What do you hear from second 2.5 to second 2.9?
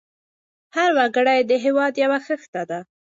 ده.